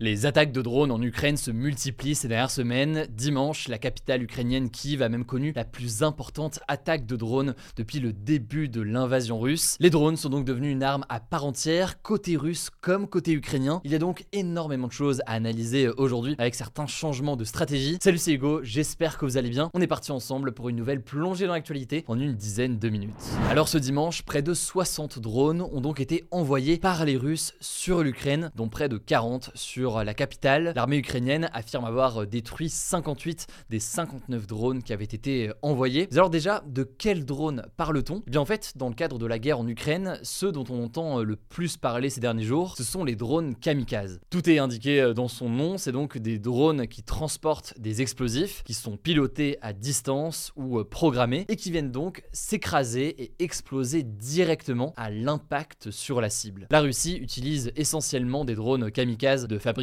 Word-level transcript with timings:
Les 0.00 0.26
attaques 0.26 0.52
de 0.52 0.62
drones 0.62 0.92
en 0.92 1.02
Ukraine 1.02 1.36
se 1.36 1.50
multiplient 1.50 2.14
ces 2.14 2.28
dernières 2.28 2.52
semaines. 2.52 3.08
Dimanche, 3.10 3.66
la 3.66 3.78
capitale 3.78 4.22
ukrainienne 4.22 4.70
Kiev 4.70 5.02
a 5.02 5.08
même 5.08 5.24
connu 5.24 5.52
la 5.56 5.64
plus 5.64 6.04
importante 6.04 6.60
attaque 6.68 7.04
de 7.04 7.16
drones 7.16 7.56
depuis 7.76 7.98
le 7.98 8.12
début 8.12 8.68
de 8.68 8.80
l'invasion 8.80 9.40
russe. 9.40 9.76
Les 9.80 9.90
drones 9.90 10.16
sont 10.16 10.28
donc 10.28 10.44
devenus 10.44 10.70
une 10.70 10.84
arme 10.84 11.04
à 11.08 11.18
part 11.18 11.44
entière, 11.44 12.00
côté 12.00 12.36
russe 12.36 12.70
comme 12.80 13.08
côté 13.08 13.32
ukrainien. 13.32 13.80
Il 13.82 13.90
y 13.90 13.96
a 13.96 13.98
donc 13.98 14.24
énormément 14.30 14.86
de 14.86 14.92
choses 14.92 15.20
à 15.26 15.32
analyser 15.32 15.88
aujourd'hui 15.88 16.36
avec 16.38 16.54
certains 16.54 16.86
changements 16.86 17.34
de 17.34 17.42
stratégie. 17.42 17.98
Salut 18.00 18.18
c'est 18.18 18.34
Hugo, 18.34 18.60
j'espère 18.62 19.18
que 19.18 19.24
vous 19.24 19.36
allez 19.36 19.50
bien. 19.50 19.68
On 19.74 19.80
est 19.80 19.88
parti 19.88 20.12
ensemble 20.12 20.52
pour 20.52 20.68
une 20.68 20.76
nouvelle 20.76 21.02
plongée 21.02 21.48
dans 21.48 21.54
l'actualité 21.54 22.04
en 22.06 22.20
une 22.20 22.36
dizaine 22.36 22.78
de 22.78 22.88
minutes. 22.88 23.30
Alors 23.50 23.66
ce 23.66 23.78
dimanche, 23.78 24.22
près 24.22 24.42
de 24.42 24.54
60 24.54 25.18
drones 25.18 25.62
ont 25.62 25.80
donc 25.80 25.98
été 25.98 26.28
envoyés 26.30 26.78
par 26.78 27.04
les 27.04 27.16
Russes 27.16 27.54
sur 27.60 28.04
l'Ukraine, 28.04 28.52
dont 28.54 28.68
près 28.68 28.88
de 28.88 28.96
40 28.96 29.50
sur 29.56 29.87
la 29.96 30.14
capitale. 30.14 30.72
L'armée 30.76 30.98
ukrainienne 30.98 31.48
affirme 31.52 31.84
avoir 31.84 32.26
détruit 32.26 32.68
58 32.68 33.46
des 33.70 33.80
59 33.80 34.46
drones 34.46 34.82
qui 34.82 34.92
avaient 34.92 35.04
été 35.04 35.50
envoyés. 35.62 36.08
Mais 36.10 36.18
alors 36.18 36.30
déjà, 36.30 36.62
de 36.66 36.82
quels 36.82 37.24
drones 37.24 37.64
parle-t-on? 37.76 38.22
Eh 38.26 38.30
bien 38.30 38.40
en 38.40 38.44
fait, 38.44 38.72
dans 38.76 38.88
le 38.88 38.94
cadre 38.94 39.18
de 39.18 39.26
la 39.26 39.38
guerre 39.38 39.58
en 39.58 39.66
Ukraine, 39.66 40.18
ceux 40.22 40.52
dont 40.52 40.64
on 40.68 40.84
entend 40.84 41.22
le 41.22 41.36
plus 41.36 41.76
parler 41.76 42.10
ces 42.10 42.20
derniers 42.20 42.44
jours, 42.44 42.76
ce 42.76 42.84
sont 42.84 43.04
les 43.04 43.16
drones 43.16 43.54
kamikazes. 43.54 44.20
Tout 44.30 44.48
est 44.50 44.58
indiqué 44.58 45.12
dans 45.14 45.28
son 45.28 45.48
nom, 45.48 45.78
c'est 45.78 45.92
donc 45.92 46.18
des 46.18 46.38
drones 46.38 46.86
qui 46.86 47.02
transportent 47.02 47.74
des 47.78 48.02
explosifs, 48.02 48.62
qui 48.64 48.74
sont 48.74 48.96
pilotés 48.96 49.58
à 49.62 49.72
distance 49.72 50.52
ou 50.56 50.82
programmés, 50.84 51.46
et 51.48 51.56
qui 51.56 51.70
viennent 51.70 51.92
donc 51.92 52.22
s'écraser 52.32 53.22
et 53.22 53.32
exploser 53.38 54.02
directement 54.02 54.92
à 54.96 55.10
l'impact 55.10 55.90
sur 55.90 56.20
la 56.20 56.30
cible. 56.30 56.66
La 56.70 56.80
Russie 56.80 57.16
utilise 57.16 57.72
essentiellement 57.76 58.44
des 58.44 58.54
drones 58.54 58.90
kamikazes 58.90 59.46
de 59.46 59.58
fabrication 59.58 59.77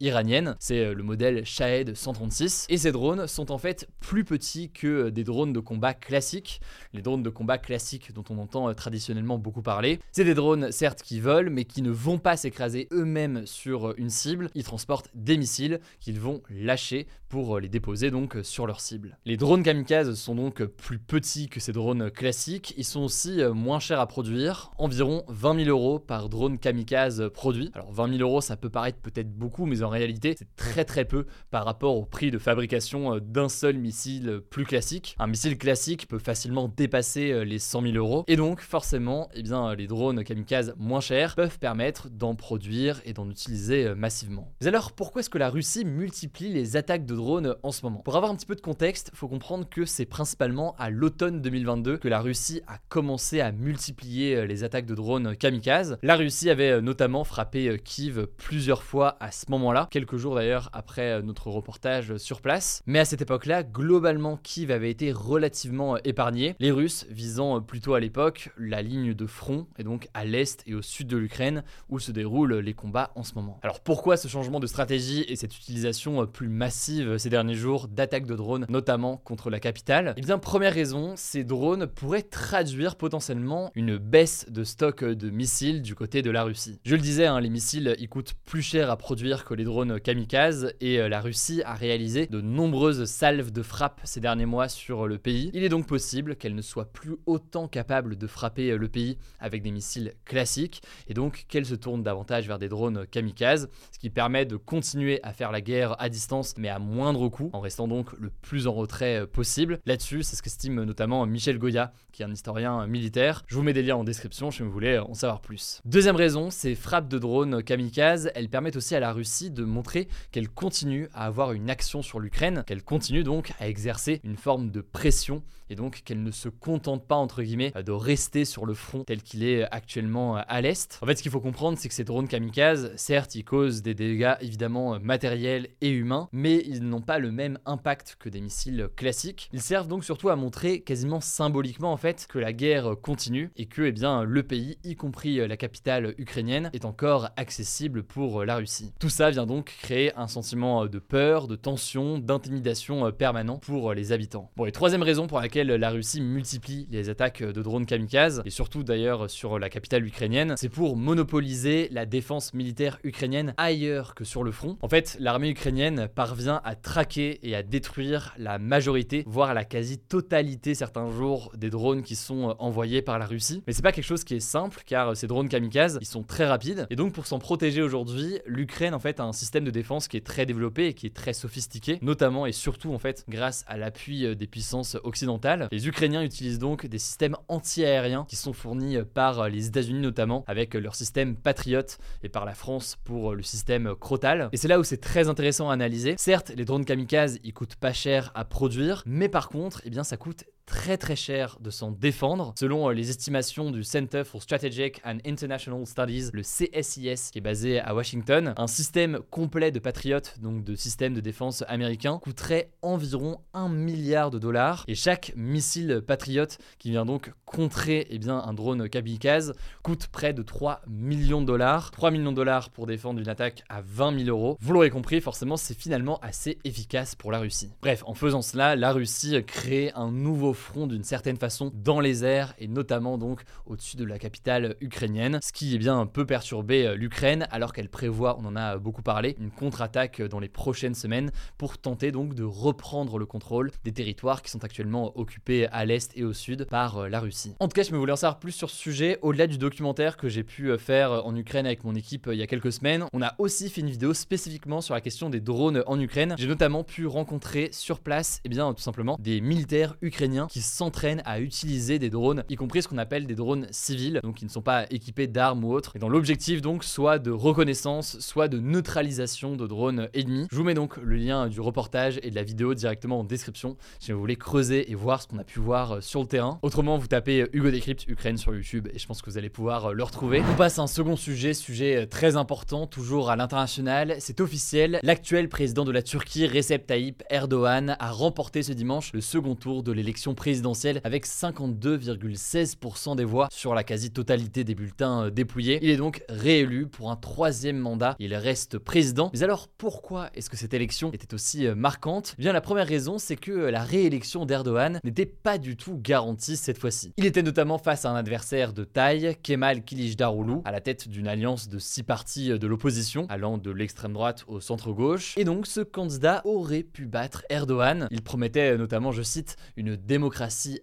iranienne. 0.00 0.56
C'est 0.58 0.94
le 0.94 1.02
modèle 1.02 1.44
Shahed 1.44 1.94
136. 1.94 2.66
Et 2.68 2.78
ces 2.78 2.92
drones 2.92 3.26
sont 3.26 3.50
en 3.50 3.58
fait 3.58 3.88
plus 4.00 4.24
petits 4.24 4.70
que 4.70 5.10
des 5.10 5.24
drones 5.24 5.52
de 5.52 5.60
combat 5.60 5.94
classiques. 5.94 6.60
Les 6.92 7.02
drones 7.02 7.22
de 7.22 7.30
combat 7.30 7.58
classiques 7.58 8.12
dont 8.12 8.24
on 8.30 8.38
entend 8.38 8.72
traditionnellement 8.74 9.38
beaucoup 9.38 9.62
parler. 9.62 9.98
C'est 10.12 10.24
des 10.24 10.34
drones 10.34 10.72
certes 10.72 11.02
qui 11.02 11.20
volent, 11.20 11.50
mais 11.50 11.64
qui 11.64 11.82
ne 11.82 11.90
vont 11.90 12.18
pas 12.18 12.36
s'écraser 12.36 12.88
eux-mêmes 12.92 13.46
sur 13.46 13.94
une 13.98 14.10
cible. 14.10 14.50
Ils 14.54 14.64
transportent 14.64 15.10
des 15.14 15.36
missiles 15.36 15.80
qu'ils 16.00 16.20
vont 16.20 16.42
lâcher 16.50 17.06
pour 17.28 17.58
les 17.58 17.68
déposer 17.68 18.10
donc 18.10 18.36
sur 18.42 18.66
leur 18.66 18.80
cible. 18.80 19.18
Les 19.24 19.36
drones 19.36 19.62
kamikazes 19.62 20.14
sont 20.14 20.36
donc 20.36 20.64
plus 20.64 20.98
petits 20.98 21.48
que 21.48 21.58
ces 21.58 21.72
drones 21.72 22.10
classiques. 22.10 22.74
Ils 22.76 22.84
sont 22.84 23.00
aussi 23.00 23.40
moins 23.52 23.80
chers 23.80 24.00
à 24.00 24.06
produire, 24.06 24.70
environ 24.78 25.24
20 25.28 25.64
000 25.64 25.68
euros 25.68 25.98
par 25.98 26.28
drone 26.28 26.58
kamikaze 26.58 27.30
produit. 27.34 27.70
Alors 27.74 27.92
20 27.92 28.18
000 28.18 28.28
euros, 28.28 28.40
ça 28.40 28.56
peut 28.56 28.70
paraître 28.70 28.98
peut-être 28.98 29.25
beaucoup, 29.26 29.66
mais 29.66 29.82
en 29.82 29.88
réalité, 29.88 30.34
c'est 30.38 30.54
très 30.56 30.84
très 30.84 31.04
peu 31.04 31.26
par 31.50 31.64
rapport 31.64 31.96
au 31.96 32.04
prix 32.04 32.30
de 32.30 32.38
fabrication 32.38 33.18
d'un 33.18 33.48
seul 33.48 33.76
missile 33.78 34.40
plus 34.50 34.64
classique. 34.64 35.14
Un 35.18 35.26
missile 35.26 35.58
classique 35.58 36.08
peut 36.08 36.18
facilement 36.18 36.68
dépasser 36.68 37.44
les 37.44 37.58
100 37.58 37.82
000 37.82 37.94
euros, 37.96 38.24
et 38.28 38.36
donc 38.36 38.60
forcément, 38.60 39.28
eh 39.34 39.42
bien, 39.42 39.74
les 39.74 39.86
drones 39.86 40.24
kamikazes 40.24 40.74
moins 40.78 41.00
chers 41.00 41.34
peuvent 41.34 41.58
permettre 41.58 42.08
d'en 42.10 42.34
produire 42.34 43.00
et 43.04 43.12
d'en 43.12 43.28
utiliser 43.28 43.94
massivement. 43.94 44.52
Mais 44.60 44.68
alors, 44.68 44.92
pourquoi 44.92 45.20
est-ce 45.20 45.30
que 45.30 45.38
la 45.38 45.50
Russie 45.50 45.84
multiplie 45.84 46.52
les 46.52 46.76
attaques 46.76 47.06
de 47.06 47.14
drones 47.14 47.56
en 47.62 47.72
ce 47.72 47.84
moment? 47.84 48.00
Pour 48.00 48.16
avoir 48.16 48.32
un 48.32 48.36
petit 48.36 48.46
peu 48.46 48.56
de 48.56 48.60
contexte, 48.60 49.10
faut 49.14 49.28
comprendre 49.28 49.68
que 49.68 49.84
c'est 49.84 50.06
principalement 50.06 50.74
à 50.78 50.90
l'automne 50.90 51.40
2022 51.40 51.98
que 51.98 52.08
la 52.08 52.20
Russie 52.20 52.60
a 52.66 52.78
commencé 52.88 53.40
à 53.40 53.52
multiplier 53.52 54.46
les 54.46 54.64
attaques 54.64 54.86
de 54.86 54.94
drones 54.94 55.36
kamikazes. 55.36 55.98
La 56.02 56.16
Russie 56.16 56.50
avait 56.50 56.80
notamment 56.80 57.24
frappé 57.24 57.80
Kiev 57.84 58.26
plusieurs 58.36 58.82
fois 58.82 59.15
à 59.20 59.30
ce 59.30 59.46
moment-là, 59.50 59.88
quelques 59.90 60.16
jours 60.16 60.34
d'ailleurs 60.34 60.70
après 60.72 61.22
notre 61.22 61.48
reportage 61.48 62.16
sur 62.16 62.40
place. 62.40 62.82
Mais 62.86 62.98
à 62.98 63.04
cette 63.04 63.22
époque-là, 63.22 63.62
globalement, 63.62 64.38
Kiev 64.42 64.70
avait 64.70 64.90
été 64.90 65.12
relativement 65.12 65.96
épargné, 65.98 66.54
les 66.58 66.70
Russes 66.70 67.06
visant 67.10 67.60
plutôt 67.60 67.94
à 67.94 68.00
l'époque 68.00 68.50
la 68.58 68.82
ligne 68.82 69.14
de 69.14 69.26
front, 69.26 69.66
et 69.78 69.84
donc 69.84 70.08
à 70.14 70.24
l'est 70.24 70.62
et 70.66 70.74
au 70.74 70.82
sud 70.82 71.08
de 71.08 71.16
l'Ukraine, 71.16 71.64
où 71.88 71.98
se 71.98 72.12
déroulent 72.12 72.56
les 72.56 72.74
combats 72.74 73.12
en 73.14 73.22
ce 73.22 73.34
moment. 73.34 73.58
Alors 73.62 73.80
pourquoi 73.80 74.16
ce 74.16 74.28
changement 74.28 74.60
de 74.60 74.66
stratégie 74.66 75.24
et 75.28 75.36
cette 75.36 75.56
utilisation 75.56 76.26
plus 76.26 76.48
massive 76.48 77.18
ces 77.18 77.30
derniers 77.30 77.54
jours 77.54 77.88
d'attaques 77.88 78.26
de 78.26 78.34
drones, 78.34 78.66
notamment 78.68 79.16
contre 79.16 79.50
la 79.50 79.60
capitale? 79.60 80.14
Eh 80.16 80.20
bien, 80.20 80.38
première 80.38 80.72
raison, 80.72 81.14
ces 81.16 81.44
drones 81.44 81.86
pourraient 81.86 82.22
traduire 82.22 82.96
potentiellement 82.96 83.70
une 83.74 83.98
baisse 83.98 84.46
de 84.48 84.64
stock 84.64 85.04
de 85.04 85.30
missiles 85.30 85.82
du 85.82 85.94
côté 85.94 86.22
de 86.22 86.30
la 86.30 86.42
Russie. 86.42 86.80
Je 86.84 86.94
le 86.94 87.00
disais, 87.00 87.26
hein, 87.26 87.40
les 87.40 87.50
missiles, 87.50 87.94
ils 87.98 88.08
coûtent 88.08 88.34
plus 88.44 88.62
cher 88.62 88.90
à 88.90 88.95
produire 88.96 89.44
que 89.44 89.54
les 89.54 89.64
drones 89.64 90.00
kamikazes 90.00 90.72
et 90.80 91.08
la 91.08 91.20
Russie 91.20 91.62
a 91.64 91.74
réalisé 91.74 92.26
de 92.26 92.40
nombreuses 92.40 93.04
salves 93.04 93.50
de 93.50 93.62
frappe 93.62 94.00
ces 94.04 94.20
derniers 94.20 94.46
mois 94.46 94.68
sur 94.68 95.06
le 95.06 95.18
pays. 95.18 95.50
Il 95.54 95.64
est 95.64 95.68
donc 95.68 95.86
possible 95.86 96.36
qu'elle 96.36 96.54
ne 96.54 96.62
soit 96.62 96.92
plus 96.92 97.16
autant 97.26 97.68
capable 97.68 98.16
de 98.16 98.26
frapper 98.26 98.76
le 98.76 98.88
pays 98.88 99.18
avec 99.40 99.62
des 99.62 99.70
missiles 99.70 100.14
classiques 100.24 100.82
et 101.08 101.14
donc 101.14 101.46
qu'elle 101.48 101.66
se 101.66 101.74
tourne 101.74 102.02
davantage 102.02 102.46
vers 102.46 102.58
des 102.58 102.68
drones 102.68 103.06
kamikazes, 103.06 103.68
ce 103.92 103.98
qui 103.98 104.10
permet 104.10 104.44
de 104.44 104.56
continuer 104.56 105.20
à 105.22 105.32
faire 105.32 105.52
la 105.52 105.60
guerre 105.60 106.00
à 106.00 106.08
distance 106.08 106.54
mais 106.58 106.68
à 106.68 106.78
moindre 106.78 107.28
coût 107.28 107.50
en 107.52 107.60
restant 107.60 107.88
donc 107.88 108.12
le 108.18 108.30
plus 108.30 108.66
en 108.66 108.72
retrait 108.72 109.26
possible. 109.26 109.80
Là-dessus, 109.86 110.22
c'est 110.22 110.36
ce 110.36 110.42
qu'estime 110.42 110.84
notamment 110.84 111.26
Michel 111.26 111.58
Goya, 111.58 111.92
qui 112.12 112.22
est 112.22 112.26
un 112.26 112.32
historien 112.32 112.86
militaire. 112.86 113.42
Je 113.46 113.56
vous 113.56 113.62
mets 113.62 113.72
des 113.72 113.82
liens 113.82 113.96
en 113.96 114.04
description 114.04 114.50
si 114.50 114.62
vous 114.62 114.70
voulez 114.70 114.98
en 114.98 115.14
savoir 115.14 115.40
plus. 115.40 115.80
Deuxième 115.84 116.16
raison, 116.16 116.50
ces 116.50 116.74
frappes 116.74 117.08
de 117.08 117.18
drones 117.18 117.62
kamikazes, 117.62 118.30
elles 118.34 118.48
permettent 118.48 118.76
aussi 118.76 118.85
à 118.94 119.00
la 119.00 119.12
Russie 119.12 119.50
de 119.50 119.64
montrer 119.64 120.08
qu'elle 120.30 120.48
continue 120.48 121.08
à 121.12 121.26
avoir 121.26 121.52
une 121.52 121.70
action 121.70 122.02
sur 122.02 122.20
l'Ukraine, 122.20 122.64
qu'elle 122.66 122.84
continue 122.84 123.24
donc 123.24 123.52
à 123.58 123.68
exercer 123.68 124.20
une 124.24 124.36
forme 124.36 124.70
de 124.70 124.80
pression 124.80 125.42
et 125.70 125.74
donc 125.74 126.02
qu'elle 126.04 126.22
ne 126.22 126.30
se 126.30 126.48
contente 126.48 127.06
pas 127.06 127.16
entre 127.16 127.42
guillemets 127.42 127.72
de 127.84 127.92
rester 127.92 128.44
sur 128.44 128.66
le 128.66 128.74
front 128.74 129.04
tel 129.04 129.22
qu'il 129.22 129.44
est 129.44 129.64
actuellement 129.72 130.36
à 130.36 130.60
l'est. 130.60 130.98
En 131.02 131.06
fait, 131.06 131.16
ce 131.16 131.22
qu'il 131.22 131.32
faut 131.32 131.40
comprendre, 131.40 131.78
c'est 131.78 131.88
que 131.88 131.94
ces 131.94 132.04
drones 132.04 132.28
kamikazes, 132.28 132.92
certes, 132.96 133.34
ils 133.34 133.44
causent 133.44 133.82
des 133.82 133.94
dégâts 133.94 134.34
évidemment 134.40 134.98
matériels 135.00 135.68
et 135.80 135.90
humains, 135.90 136.28
mais 136.32 136.62
ils 136.66 136.82
n'ont 136.82 137.00
pas 137.00 137.18
le 137.18 137.32
même 137.32 137.58
impact 137.66 138.16
que 138.18 138.28
des 138.28 138.40
missiles 138.40 138.88
classiques. 138.96 139.48
Ils 139.52 139.62
servent 139.62 139.88
donc 139.88 140.04
surtout 140.04 140.28
à 140.28 140.36
montrer 140.36 140.80
quasiment 140.80 141.20
symboliquement 141.20 141.92
en 141.92 141.96
fait 141.96 142.26
que 142.28 142.38
la 142.38 142.52
guerre 142.52 142.94
continue 143.02 143.50
et 143.56 143.66
que 143.66 143.82
eh 143.82 143.92
bien 143.92 144.24
le 144.24 144.42
pays, 144.42 144.78
y 144.84 144.96
compris 144.96 145.46
la 145.46 145.56
capitale 145.56 146.14
ukrainienne, 146.18 146.70
est 146.72 146.84
encore 146.84 147.30
accessible 147.36 148.02
pour 148.02 148.44
la 148.44 148.56
Russie. 148.56 148.92
Tout 149.00 149.08
ça 149.08 149.30
vient 149.30 149.46
donc 149.46 149.76
créer 149.80 150.14
un 150.16 150.28
sentiment 150.28 150.86
de 150.86 150.98
peur, 150.98 151.48
de 151.48 151.56
tension, 151.56 152.18
d'intimidation 152.18 153.10
permanent 153.12 153.58
pour 153.58 153.94
les 153.94 154.12
habitants. 154.12 154.50
Bon, 154.56 154.66
et 154.66 154.72
troisième 154.72 155.02
raison 155.02 155.26
pour 155.26 155.40
laquelle 155.40 155.55
la 155.62 155.90
Russie 155.90 156.20
multiplie 156.20 156.86
les 156.90 157.08
attaques 157.08 157.42
de 157.42 157.62
drones 157.62 157.86
kamikazes, 157.86 158.42
et 158.44 158.50
surtout 158.50 158.82
d'ailleurs 158.82 159.30
sur 159.30 159.58
la 159.58 159.68
capitale 159.68 160.04
ukrainienne, 160.04 160.54
c'est 160.56 160.68
pour 160.68 160.96
monopoliser 160.96 161.88
la 161.90 162.06
défense 162.06 162.54
militaire 162.54 162.98
ukrainienne 163.04 163.54
ailleurs 163.56 164.14
que 164.14 164.24
sur 164.24 164.42
le 164.42 164.52
front. 164.52 164.76
En 164.82 164.88
fait, 164.88 165.16
l'armée 165.20 165.50
ukrainienne 165.50 166.08
parvient 166.14 166.60
à 166.64 166.74
traquer 166.74 167.38
et 167.42 167.54
à 167.54 167.62
détruire 167.62 168.34
la 168.38 168.58
majorité, 168.58 169.24
voire 169.26 169.54
la 169.54 169.64
quasi-totalité 169.64 170.74
certains 170.74 171.10
jours 171.10 171.52
des 171.56 171.70
drones 171.70 172.02
qui 172.02 172.16
sont 172.16 172.54
envoyés 172.58 173.02
par 173.02 173.18
la 173.18 173.26
Russie. 173.26 173.62
Mais 173.66 173.72
c'est 173.72 173.82
pas 173.82 173.92
quelque 173.92 174.04
chose 174.04 174.24
qui 174.24 174.34
est 174.34 174.40
simple, 174.40 174.82
car 174.84 175.16
ces 175.16 175.26
drones 175.26 175.48
kamikazes, 175.48 175.98
ils 176.00 176.06
sont 176.06 176.22
très 176.22 176.46
rapides, 176.46 176.86
et 176.90 176.96
donc 176.96 177.12
pour 177.12 177.26
s'en 177.26 177.38
protéger 177.38 177.82
aujourd'hui, 177.82 178.40
l'Ukraine 178.46 178.94
en 178.94 179.00
fait 179.00 179.20
a 179.20 179.24
un 179.24 179.32
système 179.32 179.64
de 179.64 179.70
défense 179.70 180.08
qui 180.08 180.16
est 180.16 180.26
très 180.26 180.46
développé 180.46 180.88
et 180.88 180.94
qui 180.94 181.06
est 181.06 181.14
très 181.14 181.32
sophistiqué, 181.32 181.98
notamment 182.02 182.46
et 182.46 182.52
surtout 182.52 182.92
en 182.92 182.98
fait 182.98 183.24
grâce 183.28 183.64
à 183.68 183.76
l'appui 183.76 184.36
des 184.36 184.46
puissances 184.46 184.96
occidentales. 185.04 185.45
Les 185.70 185.88
Ukrainiens 185.88 186.22
utilisent 186.22 186.58
donc 186.58 186.86
des 186.86 186.98
systèmes 186.98 187.36
anti-aériens 187.48 188.26
qui 188.28 188.36
sont 188.36 188.52
fournis 188.52 188.98
par 189.14 189.48
les 189.48 189.68
États-Unis 189.68 190.00
notamment 190.00 190.44
avec 190.46 190.74
leur 190.74 190.94
système 190.94 191.36
Patriot 191.36 191.82
et 192.22 192.28
par 192.28 192.44
la 192.44 192.54
France 192.54 192.96
pour 193.04 193.34
le 193.34 193.42
système 193.42 193.94
Crotal. 193.94 194.48
Et 194.52 194.56
c'est 194.56 194.68
là 194.68 194.78
où 194.78 194.84
c'est 194.84 195.00
très 195.00 195.28
intéressant 195.28 195.70
à 195.70 195.74
analyser. 195.74 196.14
Certes, 196.18 196.52
les 196.56 196.64
drones 196.64 196.84
kamikazes, 196.84 197.38
ils 197.44 197.52
coûtent 197.52 197.76
pas 197.76 197.92
cher 197.92 198.32
à 198.34 198.44
produire, 198.44 199.02
mais 199.06 199.28
par 199.28 199.48
contre, 199.48 199.80
eh 199.84 199.90
bien 199.90 200.04
ça 200.04 200.16
coûte 200.16 200.44
très 200.66 200.98
très 200.98 201.16
cher 201.16 201.56
de 201.60 201.70
s'en 201.70 201.90
défendre. 201.90 202.52
Selon 202.58 202.90
euh, 202.90 202.92
les 202.92 203.08
estimations 203.08 203.70
du 203.70 203.84
Center 203.84 204.24
for 204.24 204.42
Strategic 204.42 205.00
and 205.04 205.18
International 205.24 205.86
Studies, 205.86 206.30
le 206.32 206.42
CSIS, 206.42 207.30
qui 207.30 207.38
est 207.38 207.40
basé 207.40 207.80
à 207.80 207.94
Washington, 207.94 208.52
un 208.56 208.66
système 208.66 209.20
complet 209.30 209.70
de 209.70 209.78
Patriot, 209.78 210.20
donc 210.40 210.64
de 210.64 210.74
système 210.74 211.14
de 211.14 211.20
défense 211.20 211.64
américain, 211.68 212.18
coûterait 212.22 212.70
environ 212.82 213.38
1 213.54 213.68
milliard 213.68 214.30
de 214.30 214.38
dollars. 214.38 214.84
Et 214.88 214.94
chaque 214.94 215.32
missile 215.36 216.02
Patriot 216.06 216.46
qui 216.78 216.90
vient 216.90 217.06
donc 217.06 217.32
contrer 217.44 218.06
eh 218.10 218.18
bien, 218.18 218.38
un 218.38 218.52
drone 218.52 218.88
kamikaze 218.88 219.54
coûte 219.82 220.08
près 220.08 220.34
de 220.34 220.42
3 220.42 220.82
millions 220.88 221.40
de 221.40 221.46
dollars. 221.46 221.92
3 221.92 222.10
millions 222.10 222.32
de 222.32 222.36
dollars 222.36 222.70
pour 222.70 222.86
défendre 222.86 223.20
une 223.20 223.28
attaque 223.28 223.62
à 223.68 223.80
20 223.82 224.24
000 224.24 224.28
euros. 224.28 224.56
Vous 224.60 224.72
l'aurez 224.72 224.90
compris, 224.90 225.20
forcément, 225.20 225.56
c'est 225.56 225.78
finalement 225.78 226.18
assez 226.20 226.58
efficace 226.64 227.14
pour 227.14 227.30
la 227.30 227.38
Russie. 227.38 227.70
Bref, 227.80 228.02
en 228.06 228.14
faisant 228.14 228.42
cela, 228.42 228.74
la 228.74 228.92
Russie 228.92 229.42
crée 229.46 229.92
un 229.94 230.10
nouveau 230.10 230.55
front 230.56 230.88
d'une 230.88 231.04
certaine 231.04 231.36
façon 231.36 231.70
dans 231.72 232.00
les 232.00 232.24
airs 232.24 232.54
et 232.58 232.66
notamment 232.66 233.18
donc 233.18 233.42
au-dessus 233.66 233.96
de 233.96 234.04
la 234.04 234.18
capitale 234.18 234.74
ukrainienne, 234.80 235.38
ce 235.42 235.52
qui 235.52 235.74
est 235.74 235.78
bien 235.78 236.06
peut 236.06 236.26
perturber 236.26 236.86
euh, 236.86 236.96
l'Ukraine 236.96 237.46
alors 237.52 237.72
qu'elle 237.72 237.88
prévoit, 237.88 238.36
on 238.40 238.44
en 238.44 238.56
a 238.56 238.78
beaucoup 238.78 239.02
parlé, 239.02 239.36
une 239.38 239.50
contre-attaque 239.50 240.20
dans 240.22 240.40
les 240.40 240.48
prochaines 240.48 240.94
semaines 240.94 241.30
pour 241.58 241.78
tenter 241.78 242.10
donc 242.10 242.34
de 242.34 242.42
reprendre 242.42 243.18
le 243.18 243.26
contrôle 243.26 243.70
des 243.84 243.92
territoires 243.92 244.42
qui 244.42 244.50
sont 244.50 244.64
actuellement 244.64 245.16
occupés 245.16 245.68
à 245.68 245.84
l'est 245.84 246.10
et 246.16 246.24
au 246.24 246.32
sud 246.32 246.64
par 246.64 246.98
euh, 246.98 247.08
la 247.08 247.20
Russie. 247.20 247.54
En 247.60 247.68
tout 247.68 247.74
cas, 247.74 247.82
je 247.82 247.92
me 247.92 247.98
voulais 247.98 248.12
en 248.12 248.16
savoir 248.16 248.40
plus 248.40 248.52
sur 248.52 248.70
ce 248.70 248.76
sujet 248.76 249.18
au-delà 249.22 249.46
du 249.46 249.58
documentaire 249.58 250.16
que 250.16 250.28
j'ai 250.28 250.42
pu 250.42 250.70
euh, 250.70 250.78
faire 250.78 251.24
en 251.24 251.36
Ukraine 251.36 251.66
avec 251.66 251.84
mon 251.84 251.94
équipe 251.94 252.28
il 252.32 252.38
y 252.38 252.42
a 252.42 252.46
quelques 252.46 252.72
semaines. 252.72 253.04
On 253.12 253.22
a 253.22 253.34
aussi 253.38 253.68
fait 253.68 253.82
une 253.82 253.90
vidéo 253.90 254.14
spécifiquement 254.14 254.80
sur 254.80 254.94
la 254.94 255.00
question 255.00 255.30
des 255.30 255.40
drones 255.40 255.82
en 255.86 256.00
Ukraine. 256.00 256.34
J'ai 256.38 256.48
notamment 256.48 256.84
pu 256.84 257.06
rencontrer 257.06 257.68
sur 257.72 258.00
place, 258.00 258.38
et 258.38 258.40
eh 258.46 258.48
bien 258.48 258.72
tout 258.72 258.82
simplement 258.82 259.16
des 259.20 259.40
militaires 259.40 259.96
ukrainiens 260.02 260.45
qui 260.48 260.62
s'entraînent 260.62 261.22
à 261.24 261.40
utiliser 261.40 261.98
des 261.98 262.10
drones, 262.10 262.44
y 262.48 262.56
compris 262.56 262.82
ce 262.82 262.88
qu'on 262.88 262.98
appelle 262.98 263.26
des 263.26 263.34
drones 263.34 263.66
civils, 263.70 264.20
donc 264.22 264.36
qui 264.36 264.44
ne 264.44 264.50
sont 264.50 264.62
pas 264.62 264.86
équipés 264.90 265.26
d'armes 265.26 265.64
ou 265.64 265.72
autres, 265.72 265.96
et 265.96 265.98
dans 265.98 266.08
l'objectif 266.08 266.62
donc 266.62 266.84
soit 266.84 267.18
de 267.18 267.30
reconnaissance, 267.30 268.18
soit 268.20 268.48
de 268.48 268.58
neutralisation 268.58 269.56
de 269.56 269.66
drones 269.66 270.08
ennemis. 270.14 270.46
Je 270.50 270.56
vous 270.56 270.64
mets 270.64 270.74
donc 270.74 270.96
le 270.96 271.16
lien 271.16 271.48
du 271.48 271.60
reportage 271.60 272.18
et 272.22 272.30
de 272.30 272.34
la 272.34 272.42
vidéo 272.42 272.74
directement 272.74 273.20
en 273.20 273.24
description 273.24 273.76
si 273.98 274.12
vous 274.12 274.20
voulez 274.20 274.36
creuser 274.36 274.90
et 274.90 274.94
voir 274.94 275.22
ce 275.22 275.28
qu'on 275.28 275.38
a 275.38 275.44
pu 275.44 275.60
voir 275.60 275.92
euh, 275.92 276.00
sur 276.00 276.20
le 276.20 276.26
terrain. 276.26 276.58
Autrement, 276.62 276.98
vous 276.98 277.06
tapez 277.06 277.46
Hugo 277.52 277.70
Décrypte 277.70 278.06
Ukraine 278.08 278.36
sur 278.36 278.54
YouTube 278.54 278.88
et 278.92 278.98
je 278.98 279.06
pense 279.06 279.22
que 279.22 279.30
vous 279.30 279.38
allez 279.38 279.50
pouvoir 279.50 279.86
euh, 279.86 279.92
le 279.92 280.02
retrouver. 280.02 280.42
On 280.50 280.56
passe 280.56 280.78
à 280.78 280.82
un 280.82 280.86
second 280.86 281.16
sujet, 281.16 281.54
sujet 281.54 281.96
euh, 281.96 282.06
très 282.06 282.36
important, 282.36 282.86
toujours 282.86 283.30
à 283.30 283.36
l'international. 283.36 284.16
C'est 284.18 284.40
officiel, 284.40 285.00
l'actuel 285.02 285.48
président 285.48 285.84
de 285.84 285.92
la 285.92 286.02
Turquie, 286.02 286.46
Recep 286.46 286.86
Tayyip 286.86 287.22
Erdogan, 287.30 287.96
a 287.98 288.10
remporté 288.10 288.62
ce 288.62 288.72
dimanche 288.72 289.12
le 289.12 289.20
second 289.20 289.54
tour 289.54 289.82
de 289.82 289.92
l'élection 289.92 290.34
présidentielle 290.36 291.00
avec 291.02 291.26
52,16% 291.26 293.16
des 293.16 293.24
voix 293.24 293.48
sur 293.50 293.74
la 293.74 293.82
quasi-totalité 293.82 294.62
des 294.62 294.76
bulletins 294.76 295.30
dépouillés. 295.30 295.80
Il 295.82 295.90
est 295.90 295.96
donc 295.96 296.22
réélu 296.28 296.86
pour 296.86 297.10
un 297.10 297.16
troisième 297.16 297.78
mandat. 297.78 298.14
Il 298.20 298.34
reste 298.34 298.78
président. 298.78 299.30
Mais 299.32 299.42
alors 299.42 299.66
pourquoi 299.66 300.30
est-ce 300.34 300.48
que 300.48 300.56
cette 300.56 300.74
élection 300.74 301.10
était 301.12 301.34
aussi 301.34 301.66
marquante? 301.74 302.34
Eh 302.38 302.42
Bien 302.42 302.52
la 302.52 302.60
première 302.60 302.86
raison, 302.86 303.18
c'est 303.18 303.36
que 303.36 303.50
la 303.50 303.82
réélection 303.82 304.46
d'Erdogan 304.46 305.00
n'était 305.02 305.26
pas 305.26 305.58
du 305.58 305.76
tout 305.76 305.98
garantie 306.00 306.56
cette 306.56 306.78
fois-ci. 306.78 307.12
Il 307.16 307.26
était 307.26 307.42
notamment 307.42 307.78
face 307.78 308.04
à 308.04 308.10
un 308.10 308.14
adversaire 308.14 308.72
de 308.72 308.84
taille, 308.84 309.36
Kemal 309.42 309.82
Kilicdaroglu, 309.82 310.60
à 310.64 310.70
la 310.70 310.80
tête 310.80 311.08
d'une 311.08 311.26
alliance 311.26 311.68
de 311.68 311.78
six 311.78 312.02
partis 312.02 312.50
de 312.58 312.66
l'opposition, 312.66 313.26
allant 313.28 313.58
de 313.58 313.70
l'extrême 313.70 314.12
droite 314.12 314.44
au 314.46 314.60
centre-gauche. 314.60 315.34
Et 315.38 315.44
donc 315.44 315.66
ce 315.66 315.80
candidat 315.80 316.42
aurait 316.44 316.82
pu 316.82 317.06
battre 317.06 317.44
Erdogan. 317.48 318.06
Il 318.10 318.22
promettait 318.22 318.76
notamment, 318.76 319.12
je 319.12 319.22
cite, 319.22 319.56
une 319.76 319.96
démocratie 319.96 320.25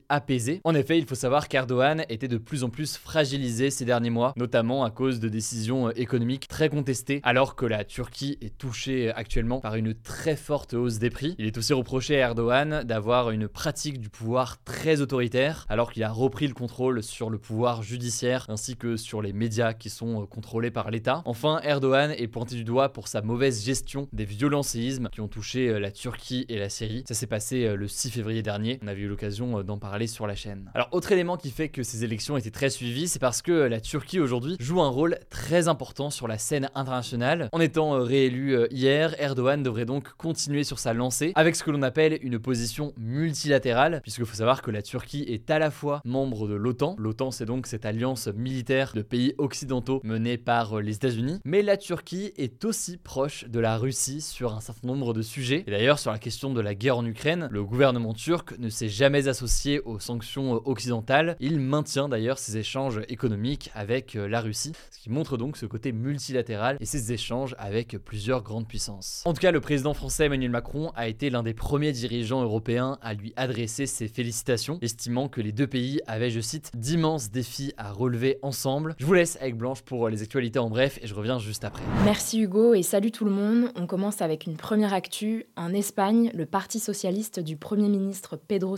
apaisée. 0.10 0.62
En 0.64 0.76
effet, 0.76 0.98
il 0.98 1.06
faut 1.06 1.16
savoir 1.16 1.48
qu'Erdogan 1.48 2.06
était 2.10 2.28
de 2.28 2.38
plus 2.38 2.64
en 2.64 2.70
plus 2.70 2.98
fragilisé 2.98 3.70
ces 3.70 3.86
derniers 3.86 4.10
mois, 4.10 4.34
notamment 4.38 4.84
à 4.84 4.92
cause 4.92 5.20
de 5.20 5.30
décisions 5.30 5.92
économiques 5.92 6.48
très 6.48 6.70
contestées, 6.70 7.22
alors 7.24 7.56
que 7.56 7.66
la 7.66 7.84
Turquie 7.84 8.38
est 8.42 8.58
touchée 8.58 9.12
actuellement 9.12 9.60
par 9.60 9.76
une 9.76 9.94
très 9.94 10.36
forte 10.36 10.74
hausse 10.74 11.00
des 11.00 11.10
prix. 11.10 11.36
Il 11.38 11.46
est 11.46 11.58
aussi 11.58 11.74
reproché 11.74 12.16
à 12.18 12.28
Erdogan 12.28 12.84
d'avoir 12.84 13.32
une 13.32 13.48
pratique 13.48 14.00
du 14.00 14.10
pouvoir 14.10 14.64
très 14.64 15.02
autoritaire, 15.02 15.66
alors 15.70 15.92
qu'il 15.92 16.04
a 16.04 16.12
repris 16.12 16.48
le 16.48 16.54
contrôle 16.54 17.04
sur 17.04 17.30
le 17.30 17.38
pouvoir 17.38 17.84
judiciaire 17.84 18.46
ainsi 18.50 18.76
que 18.76 18.98
sur 18.98 19.22
les 19.22 19.34
médias 19.34 19.74
qui 19.74 19.90
sont 19.90 20.22
euh, 20.22 20.26
contrôlés 20.26 20.72
par 20.72 20.92
l'État. 20.92 21.22
Enfin, 21.26 21.60
Erdogan 21.64 22.12
est 22.12 22.28
pointé 22.28 22.56
du 22.56 22.64
doigt 22.64 22.94
pour 22.94 23.08
sa 23.08 23.22
mauvaise 23.22 23.64
gestion 23.64 24.08
des 24.14 24.26
violents 24.26 24.64
séismes 24.64 25.10
qui 25.12 25.22
ont 25.22 25.28
touché 25.28 25.70
euh, 25.70 25.80
la 25.80 25.92
Turquie 25.92 26.46
et 26.50 26.58
la 26.58 26.70
Syrie. 26.70 27.04
Ça 27.08 27.14
s'est 27.14 27.28
passé 27.28 27.66
euh, 27.66 27.76
le 27.76 27.88
6 27.88 28.12
février 28.12 28.42
dernier. 28.42 28.80
On 28.84 28.88
avait 28.88 29.02
eu 29.02 29.08
l'occasion 29.08 29.33
d'en 29.40 29.78
parler 29.78 30.08
sur 30.08 30.28
la 30.28 30.36
chaîne. 30.36 30.72
Alors, 30.74 30.90
autre 30.92 31.12
élément 31.12 31.38
qui 31.38 31.52
fait 31.52 31.70
que 31.70 31.84
ces 31.84 32.04
élections 32.04 32.38
étaient 32.38 32.52
très 32.52 32.70
suivies, 32.70 33.08
c'est 33.08 33.20
parce 33.20 33.42
que 33.42 33.52
la 33.52 33.80
Turquie 33.80 34.20
aujourd'hui 34.20 34.56
joue 34.60 34.82
un 34.82 34.90
rôle 34.90 35.18
très 35.30 35.68
important 35.68 36.10
sur 36.10 36.28
la 36.28 36.38
scène 36.38 36.70
internationale. 36.76 37.50
En 37.52 37.60
étant 37.60 38.04
réélu 38.04 38.58
hier, 38.72 39.16
Erdogan 39.20 39.64
devrait 39.64 39.86
donc 39.86 40.14
continuer 40.18 40.64
sur 40.64 40.80
sa 40.80 40.94
lancée 40.94 41.32
avec 41.36 41.56
ce 41.56 41.64
que 41.64 41.72
l'on 41.72 41.82
appelle 41.82 42.18
une 42.22 42.40
position 42.40 42.94
multilatérale, 42.98 44.02
puisqu'il 44.02 44.26
faut 44.26 44.36
savoir 44.36 44.62
que 44.62 44.72
la 44.72 44.82
Turquie 44.82 45.26
est 45.28 45.50
à 45.50 45.60
la 45.60 45.72
fois 45.72 46.02
membre 46.06 46.48
de 46.48 46.56
l'OTAN. 46.56 46.96
L'OTAN, 46.98 47.32
c'est 47.32 47.46
donc 47.46 47.68
cette 47.68 47.86
alliance 47.86 48.28
militaire 48.28 48.94
de 48.94 49.02
pays 49.02 49.34
occidentaux 49.38 50.02
menée 50.04 50.38
par 50.38 50.78
euh, 50.78 50.82
les 50.82 50.96
États-Unis. 50.96 51.40
Mais 51.46 51.62
la 51.62 51.78
Turquie 51.78 52.32
est 52.38 52.66
aussi 52.66 52.98
proche 52.98 53.46
de 53.46 53.60
la 53.60 53.78
Russie 53.78 54.22
sur 54.22 54.54
un 54.54 54.62
certain 54.62 54.88
nombre 54.88 55.14
de 55.14 55.22
sujets. 55.22 55.64
Et 55.68 55.72
d'ailleurs, 55.72 56.00
sur 56.00 56.12
la 56.12 56.20
question 56.20 56.54
de 56.54 56.62
la 56.62 56.76
guerre 56.76 56.98
en 56.98 57.06
Ukraine, 57.06 57.48
le 57.52 57.64
gouvernement 57.64 58.14
turc 58.14 58.58
ne 58.60 58.70
s'est 58.70 58.90
jamais 58.90 59.13
associé 59.14 59.80
aux 59.82 60.00
sanctions 60.00 60.56
euh, 60.56 60.60
occidentales. 60.66 61.36
Il 61.40 61.60
maintient 61.60 62.10
d'ailleurs 62.10 62.40
ses 62.40 62.58
échanges 62.58 63.02
économiques 63.08 63.70
avec 63.76 64.16
euh, 64.16 64.28
la 64.28 64.42
Russie, 64.42 64.74
ce 64.92 65.00
qui 65.00 65.10
montre 65.10 65.38
donc 65.38 65.56
ce 65.56 65.66
côté 65.66 65.92
multilatéral 65.92 66.78
et 66.80 66.86
ses 66.86 67.14
échanges 67.14 67.56
avec 67.60 67.98
plusieurs 67.98 68.42
grandes 68.42 68.68
puissances. 68.68 69.22
En 69.26 69.34
tout 69.34 69.40
cas, 69.40 69.52
le 69.52 69.62
président 69.62 69.94
français 69.94 70.26
Emmanuel 70.26 70.52
Macron 70.52 70.92
a 70.96 71.08
été 71.08 71.30
l'un 71.30 71.44
des 71.44 71.54
premiers 71.54 71.92
dirigeants 71.92 72.42
européens 72.42 72.98
à 73.02 73.14
lui 73.14 73.34
adresser 73.36 73.86
ses 73.86 74.08
félicitations, 74.08 74.80
estimant 74.82 75.30
que 75.30 75.42
les 75.42 75.52
deux 75.52 75.68
pays 75.68 76.02
avaient, 76.08 76.30
je 76.32 76.40
cite, 76.40 76.72
d'immenses 76.76 77.30
défis 77.30 77.74
à 77.78 77.92
relever 77.92 78.40
ensemble. 78.42 78.96
Je 78.98 79.06
vous 79.06 79.14
laisse 79.14 79.38
avec 79.40 79.58
Blanche 79.58 79.82
pour 79.84 80.10
les 80.10 80.22
actualités 80.22 80.60
en 80.60 80.70
bref 80.70 81.00
et 81.02 81.08
je 81.08 81.14
reviens 81.14 81.40
juste 81.40 81.64
après. 81.64 81.84
Merci 82.04 82.42
Hugo 82.42 82.74
et 82.74 82.84
salut 82.84 83.12
tout 83.12 83.26
le 83.26 83.32
monde. 83.32 83.72
On 83.76 83.86
commence 83.86 84.22
avec 84.22 84.46
une 84.46 84.58
première 84.58 84.94
actu. 84.94 85.46
En 85.56 85.74
Espagne, 85.74 86.32
le 86.34 86.46
Parti 86.46 86.80
socialiste 86.80 87.40
du 87.40 87.58
Premier 87.58 87.90
ministre 87.90 88.36
Pedro 88.36 88.78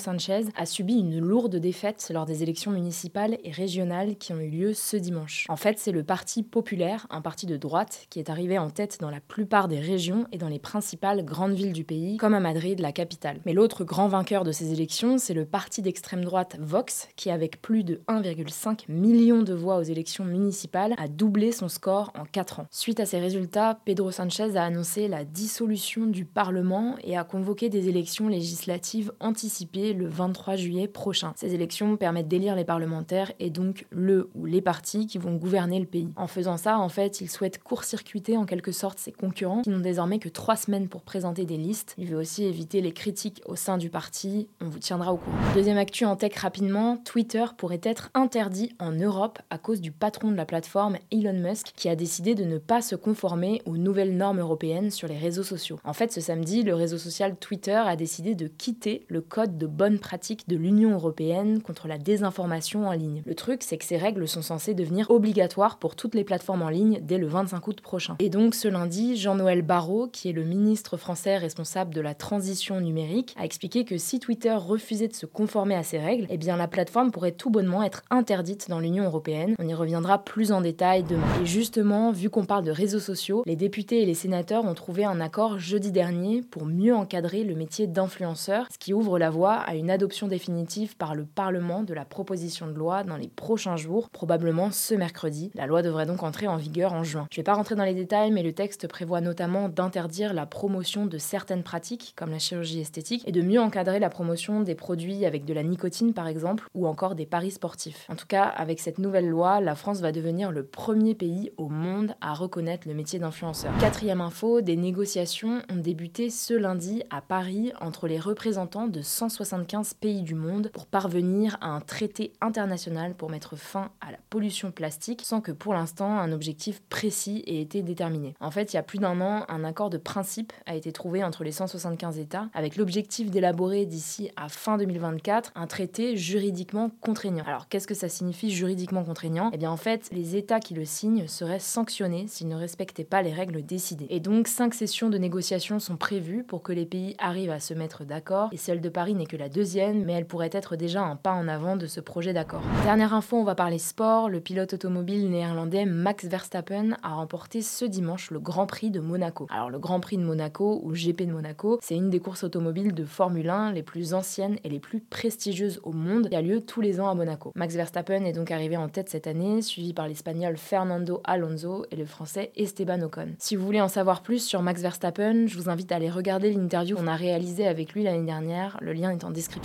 A 0.56 0.66
subi 0.66 0.95
une 0.95 1.19
lourde 1.19 1.57
défaite 1.57 2.10
lors 2.12 2.25
des 2.25 2.42
élections 2.42 2.72
municipales 2.72 3.38
et 3.44 3.51
régionales 3.51 4.16
qui 4.16 4.33
ont 4.33 4.39
eu 4.39 4.50
lieu 4.50 4.74
ce 4.74 4.98
dimanche. 4.98 5.45
En 5.50 5.56
fait, 5.56 5.77
c'est 5.77 5.92
le 5.92 6.04
Parti 6.04 6.42
populaire, 6.42 7.06
un 7.12 7.22
parti 7.22 7.45
de 7.45 7.57
droite, 7.57 8.07
qui 8.10 8.19
est 8.19 8.30
arrivé 8.30 8.57
en 8.57 8.69
tête 8.69 8.98
dans 9.00 9.12
la 9.12 9.19
plupart 9.19 9.68
des 9.68 9.80
régions 9.80 10.26
et 10.31 10.38
dans 10.38 10.47
les 10.47 10.57
principales 10.57 11.23
grandes 11.23 11.54
villes 11.54 11.73
du 11.73 11.83
pays, 11.83 12.18
comme 12.18 12.33
à 12.33 12.40
Madrid, 12.40 12.80
la 12.80 12.92
capitale. 12.92 13.40
Mais 13.45 13.54
l'autre 13.54 13.83
grand 13.83 14.07
vainqueur 14.07 14.44
de 14.44 14.52
ces 14.52 14.71
élections, 14.71 15.18
c'est 15.19 15.33
le 15.33 15.45
parti 15.45 15.81
d'extrême 15.81 16.23
droite 16.23 16.57
Vox, 16.59 17.07
qui 17.16 17.30
avec 17.30 17.61
plus 17.61 17.83
de 17.83 18.02
1,5 18.07 18.85
million 18.90 19.44
de 19.44 19.54
voix 19.54 19.78
aux 19.78 19.83
élections 19.83 20.26
municipales 20.26 20.95
a 20.97 21.07
doublé 21.07 21.52
son 21.52 21.68
score 21.68 22.11
en 22.18 22.26
4 22.26 22.61
ans. 22.61 22.68
Suite 22.71 23.00
à 23.00 23.06
ces 23.06 23.19
résultats, 23.19 23.80
Pedro 23.85 24.11
Sanchez 24.11 24.56
a 24.56 24.64
annoncé 24.64 25.07
la 25.07 25.23
dissolution 25.23 26.06
du 26.07 26.26
Parlement 26.26 26.95
et 27.04 27.16
a 27.16 27.23
convoqué 27.23 27.69
des 27.69 27.90
élections 27.90 28.28
législatives 28.28 29.11
anticipées 29.19 29.94
le 29.94 30.15
23 30.16 30.56
juillet 30.56 30.88
prochain. 30.88 31.34
Ces 31.36 31.54
élections 31.54 31.98
permettent 31.98 32.28
d'élire 32.28 32.56
les 32.56 32.64
parlementaires 32.64 33.31
et 33.40 33.50
donc 33.50 33.86
le 33.92 34.30
ou 34.34 34.45
les 34.45 34.62
partis 34.62 35.06
qui 35.06 35.18
vont 35.18 35.36
gouverner 35.36 35.80
le 35.80 35.86
pays. 35.86 36.10
En 36.16 36.28
faisant 36.28 36.57
ça, 36.57 36.80
en 36.80 36.90
fait, 36.90 37.22
il 37.22 37.30
souhaite 37.30 37.62
court-circuiter 37.62 38.38
en 38.38 38.45
quelque 38.45 38.72
sorte 38.72 38.98
ses 38.98 39.12
concurrents 39.12 39.62
qui 39.62 39.69
n'ont 39.69 39.80
désormais 39.80 40.19
que 40.19 40.30
3 40.30 40.56
semaines 40.56 40.88
pour 40.88 41.02
présenter 41.02 41.45
des 41.45 41.57
listes. 41.57 41.94
Il 41.98 42.07
veut 42.07 42.18
aussi 42.18 42.45
éviter 42.45 42.81
les 42.81 42.94
critiques 42.94 43.42
au 43.45 43.56
sein 43.56 43.78
du 43.78 43.90
parti. 43.90 44.48
On 44.62 44.69
vous 44.69 44.80
tiendra 44.80 45.14
au 45.14 45.18
courant. 45.18 45.36
Deuxième 45.54 45.78
actu 45.78 46.06
en 46.06 46.16
tech 46.16 46.36
rapidement, 46.38 46.98
Twitter 47.04 47.45
pourrait 47.57 47.81
être 47.84 48.10
interdit 48.14 48.74
en 48.80 48.94
Europe 48.94 49.40
à 49.50 49.57
cause 49.57 49.81
du 49.81 49.92
patron 49.92 50.31
de 50.31 50.38
la 50.38 50.45
plateforme 50.45 50.98
Elon 51.12 51.34
Musk 51.34 51.74
qui 51.76 51.90
a 51.90 51.95
décidé 51.95 52.36
de 52.36 52.45
ne 52.45 52.57
pas 52.57 52.81
se 52.81 52.95
conformer 52.95 53.62
aux 53.66 53.78
nouvelles 53.78 54.16
normes 54.16 54.40
européennes 54.40 54.92
sur 54.92 55.07
les 55.07 55.18
réseaux 55.18 55.44
sociaux. 55.44 55.80
En 55.84 55.94
fait, 55.94 56.12
ce 56.14 56.22
samedi, 56.22 56.64
le 56.64 56.74
réseau 56.74 56.98
social 56.98 57.36
Twitter 57.36 57.74
a 57.74 57.95
décidé 57.95 58.36
de 58.36 58.48
quitter 58.48 59.06
le 59.10 59.22
code 59.22 59.57
de 59.57 59.68
bonne 59.68 60.00
pratique 60.06 60.47
de 60.47 60.56
l'Union 60.56 60.92
européenne 60.92 61.64
contre 61.64 61.88
la 61.88 61.97
désinformation 61.97 62.88
en 62.88 62.92
ligne. 62.92 63.24
Le 63.26 63.33
truc, 63.33 63.64
c'est 63.64 63.78
que 63.78 63.83
ces 63.83 63.97
règles 63.97 64.28
sont 64.28 64.44
censées 64.44 64.76
devenir 64.76 65.09
obligatoires 65.09 65.80
pour 65.80 65.95
toutes 65.95 66.14
les 66.14 66.24
plateformes 66.24 66.62
en 66.62 66.69
ligne 66.69 67.00
dès 67.02 67.18
le 67.18 67.26
25 67.26 67.68
août 67.68 67.81
prochain. 67.81 68.16
Et 68.19 68.30
donc 68.30 68.54
ce 68.54 68.68
lundi, 68.68 69.18
Jean-Noël 69.18 69.64
Barrot, 69.64 70.07
qui 70.07 70.30
est 70.30 70.31
le 70.31 70.44
ministre 70.44 70.95
français 70.95 71.38
responsable 71.38 71.92
de 71.92 72.02
la 72.02 72.14
transition 72.14 72.80
numérique, 72.80 73.33
a 73.35 73.45
expliqué 73.45 73.83
que 73.83 73.97
si 73.97 74.19
Twitter 74.19 74.54
refusait 74.54 75.07
de 75.07 75.16
se 75.16 75.26
conformer 75.26 75.74
à 75.74 75.81
ces 75.81 75.97
règles, 75.97 76.28
eh 76.30 76.38
bien 76.38 76.56
la 76.56 76.68
plateforme 76.68 77.09
pourrait 77.09 77.31
tout 77.31 77.50
bonnement 77.50 77.81
être 77.81 78.04
interdite 78.12 78.69
dans 78.69 78.80
l'Union 78.80 79.06
européenne. 79.06 79.56
On 79.57 79.68
y 79.68 79.74
reviendra 79.74 80.24
plus 80.24 80.52
en 80.52 80.62
détail 80.62 81.02
demain. 81.02 81.26
Et 81.42 81.47
justement, 81.47 82.12
vu 82.12 82.30
qu'on 82.30 82.45
parle 82.45 82.64
de 82.64 82.69
réseaux 82.69 83.00
sociaux, 83.00 83.42
les 83.47 83.56
députés 83.56 84.04
et 84.04 84.06
les 84.06 84.14
sénateurs 84.14 84.66
ont 84.66 84.76
trouvé 84.76 85.04
un 85.04 85.19
accord 85.19 85.57
jeudi 85.57 85.92
dernier 85.92 86.44
pour 86.44 86.66
mieux 86.66 86.94
encadrer 86.94 87.44
le 87.44 87.56
métier 87.56 87.88
d'influenceur, 87.88 88.68
ce 88.71 88.78
qui 88.78 88.94
ouvre 88.94 89.18
la 89.18 89.31
voie 89.31 89.54
à 89.56 89.74
une 89.74 89.94
adoption 89.95 90.28
définitive 90.28 90.97
par 90.97 91.16
le 91.16 91.25
Parlement 91.25 91.81
de 91.83 91.94
la 91.94 92.04
proposition 92.04 92.68
de 92.68 92.73
loi 92.73 93.04
dans 93.04 93.16
les 93.16 93.30
prochains 93.30 93.78
jours, 93.78 94.09
probablement 94.09 94.69
ce 94.71 94.94
mercredi. 94.94 95.52
La 95.56 95.68
loi 95.68 95.81
devrait 95.81 96.06
donc 96.06 96.21
entrer 96.21 96.47
en 96.47 96.57
vigueur 96.57 96.92
en 96.92 97.04
juin. 97.04 97.28
Je 97.31 97.40
ne 97.40 97.40
vais 97.40 97.45
pas 97.45 97.54
rentrer 97.54 97.75
dans 97.75 97.85
les 97.85 97.94
détails, 97.94 98.31
mais 98.31 98.44
le 98.44 98.52
texte 98.52 98.87
prévoit 98.87 99.21
notamment 99.21 99.69
d'interdire 99.69 100.33
la 100.33 100.45
promotion 100.45 101.06
de 101.06 101.18
certaines 101.18 101.64
pratiques, 101.64 102.14
comme 102.18 102.31
la 102.31 102.40
chirurgie 102.40 102.81
esthétique, 102.81 103.23
et 103.25 103.31
de 103.31 103.42
mieux 103.42 103.61
encadrer 103.61 103.99
la 103.99 104.09
promotion 104.09 104.61
des 104.61 104.75
produits 104.75 105.25
avec 105.25 105.45
de 105.45 105.54
la 105.54 105.64
nicotine 105.64 106.14
par 106.14 106.28
exemple, 106.28 106.68
ou 106.73 106.87
encore 106.87 107.16
des 107.16 107.25
paris 107.25 107.52
sportifs. 107.52 108.06
En 108.09 108.16
tout 108.16 108.28
cas, 108.28 108.44
avec 108.44 108.81
cette 108.81 108.99
nouvelle 108.99 109.30
loi, 109.30 109.61
la 109.61 109.75
France 109.75 110.02
va 110.02 110.11
devenir 110.11 110.52
le 110.52 110.66
premier 110.66 111.16
pays 111.16 111.52
au 111.57 111.69
monde 111.69 112.16
à 112.19 112.33
reconnaître 112.33 112.87
le 112.87 112.94
métier 112.94 113.18
d'influenceur. 113.19 113.71
Quatrième 113.80 114.21
info, 114.21 114.59
des 114.59 114.75
négociations 114.75 115.61
ont 115.71 115.78
débuté 115.78 116.30
ce 116.30 116.54
lundi 116.54 117.04
à 117.09 117.21
Paris 117.21 117.71
entre 117.80 118.07
les 118.07 118.19
représentants 118.19 118.87
de 118.87 119.02
175 119.02 119.84
pays 119.94 120.21
du 120.21 120.35
monde 120.35 120.69
pour 120.73 120.85
parvenir 120.85 121.57
à 121.61 121.68
un 121.68 121.81
traité 121.81 122.33
international 122.42 123.15
pour 123.15 123.30
mettre 123.30 123.56
fin 123.56 123.92
à 124.01 124.11
la 124.11 124.18
pollution 124.30 124.71
plastique 124.71 125.21
sans 125.23 125.42
que 125.42 125.51
pour 125.51 125.73
l'instant 125.73 126.19
un 126.19 126.31
objectif 126.31 126.81
précis 126.89 127.44
ait 127.47 127.61
été 127.61 127.81
déterminé. 127.81 128.35
En 128.39 128.51
fait, 128.51 128.73
il 128.73 128.75
y 128.75 128.80
a 128.80 128.83
plus 128.83 128.99
d'un 128.99 129.21
an, 129.21 129.45
un 129.47 129.63
accord 129.63 129.89
de 129.89 129.97
principe 129.97 130.54
a 130.65 130.75
été 130.75 130.92
trouvé 130.92 131.23
entre 131.23 131.44
les 131.44 131.51
175 131.51 132.19
États 132.19 132.49
avec 132.54 132.75
l'objectif 132.75 133.30
d'élaborer 133.30 133.85
d'ici 133.85 134.31
à 134.35 134.49
fin 134.49 134.77
2024 134.77 135.51
un 135.56 135.68
traité 135.68 136.18
juridiquement 136.18 136.92
contraignant. 137.01 137.44
Alors 137.45 137.68
qu'est-ce 137.68 137.87
que 137.87 137.94
ça 137.94 138.09
signifie 138.09 138.51
juridiquement 138.51 139.04
contraignant? 139.04 139.49
Eh 139.54 139.57
bien 139.57 139.71
en 139.71 139.77
fait, 139.77 140.09
les 140.11 140.35
États 140.35 140.59
qui 140.59 140.73
le 140.73 140.85
signent 140.85 141.27
seraient 141.27 141.59
sanctionnés 141.59 142.25
s'ils 142.27 142.47
ne 142.47 142.56
respectaient 142.56 143.04
pas 143.04 143.21
les 143.21 143.33
règles 143.33 143.65
décidées. 143.65 144.07
Et 144.09 144.19
donc 144.19 144.47
cinq 144.47 144.73
sessions 144.73 145.09
de 145.09 145.18
négociations 145.18 145.80
sont 145.80 145.97
prévues 145.97 146.44
pour 146.44 146.63
que 146.63 146.73
les 146.73 146.85
pays 146.85 147.15
arrivent 147.18 147.51
à 147.51 147.59
se 147.59 147.73
mettre 147.73 148.06
d'accord, 148.06 148.49
et 148.51 148.57
celle 148.57 148.81
de 148.81 148.89
Paris 148.89 149.13
n'est 149.13 149.25
que 149.25 149.37
la 149.37 149.49
deuxième, 149.49 149.75
mais 149.76 150.14
elle 150.14 150.26
pourrait 150.26 150.50
être 150.54 150.76
déjà 150.76 151.02
un 151.02 151.18
pas 151.18 151.34
en 151.34 151.48
avant 151.48 151.76
de 151.76 151.86
ce 151.86 152.00
projet 152.00 152.32
d'accord. 152.32 152.62
Dernière 152.84 153.14
info, 153.14 153.38
on 153.38 153.44
va 153.44 153.56
parler 153.56 153.78
sport. 153.78 154.30
Le 154.30 154.40
pilote 154.40 154.74
automobile 154.74 155.30
néerlandais 155.30 155.86
Max 155.86 156.26
Verstappen 156.26 156.96
a 157.04 157.16
remporté 157.16 157.62
ce 157.62 157.84
dimanche 157.84 158.32
le 158.32 158.40
Grand 158.40 158.68
Prix 158.68 158.90
de 158.90 159.02
Monaco. 159.02 159.48
Alors 159.50 159.70
le 159.70 159.78
Grand 159.78 160.00
Prix 160.00 160.18
de 160.18 160.24
Monaco, 160.24 160.80
ou 160.84 160.94
GP 160.94 161.24
de 161.24 161.32
Monaco, 161.32 161.80
c'est 161.82 161.96
une 161.96 162.10
des 162.10 162.20
courses 162.20 162.46
automobiles 162.46 162.94
de 162.94 163.04
Formule 163.04 163.50
1 163.50 163.74
les 163.74 163.84
plus 163.84 164.14
anciennes 164.14 164.58
et 164.64 164.70
les 164.70 164.80
plus 164.80 165.02
prestigieuses 165.02 165.82
au 165.84 165.92
monde, 165.92 166.30
qui 166.30 166.36
a 166.36 166.42
lieu 166.42 166.62
tous 166.62 166.80
les 166.80 167.02
ans 167.02 167.10
à 167.10 167.16
Monaco. 167.16 167.52
Max 167.56 167.76
Verstappen 167.76 168.24
est 168.24 168.34
donc 168.34 168.52
arrivé 168.52 168.78
en 168.78 168.88
tête 168.88 169.10
cette 169.10 169.28
année, 169.28 169.62
suivi 169.62 169.94
par 169.94 170.08
l'Espagnol 170.08 170.56
Fernando 170.56 171.22
Alonso 171.26 171.86
et 171.92 171.98
le 171.98 172.06
Français 172.06 172.52
Esteban 172.56 173.02
Ocon. 173.02 173.30
Si 173.40 173.58
vous 173.58 173.66
voulez 173.66 173.82
en 173.82 173.90
savoir 173.90 174.22
plus 174.22 174.40
sur 174.40 174.62
Max 174.62 174.82
Verstappen, 174.82 175.48
je 175.48 175.58
vous 175.58 175.70
invite 175.70 175.92
à 175.92 175.98
aller 175.98 176.10
regarder 176.10 176.54
l'interview 176.54 176.96
qu'on 176.96 177.08
a 177.08 177.16
réalisée 177.16 177.68
avec 177.68 177.94
lui 177.94 178.04
l'année 178.04 178.26
dernière, 178.26 178.78
le 178.82 178.94
lien 178.94 179.12
est 179.12 179.24
en 179.24 179.32
description. 179.32 179.65